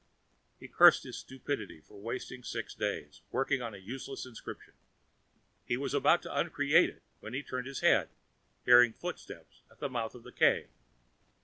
He 0.59 0.67
cursed 0.67 1.03
his 1.03 1.19
stupidity 1.19 1.79
for 1.79 2.01
wasting 2.01 2.41
six 2.41 2.73
days 2.73 3.21
working 3.29 3.61
at 3.61 3.71
the 3.73 3.79
useless 3.79 4.25
inscription. 4.25 4.73
He 5.63 5.77
was 5.77 5.93
about 5.93 6.23
to 6.23 6.35
uncreate 6.35 6.89
it 6.89 7.03
when 7.19 7.35
he 7.35 7.43
turned 7.43 7.67
his 7.67 7.81
head, 7.81 8.09
hearing 8.65 8.93
footsteps 8.93 9.61
at 9.69 9.77
the 9.79 9.89
mouth 9.91 10.15
of 10.15 10.23
the 10.23 10.31
cave. 10.31 10.69